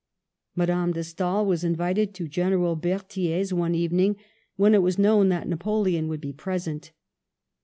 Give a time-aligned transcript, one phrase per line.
[0.55, 4.15] Madame de Stael was invited to General Berthier's one evening
[4.55, 6.91] when it was known that Napoleon would be present.